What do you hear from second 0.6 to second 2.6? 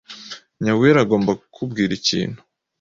Nyawera agomba kukubwira ikintu.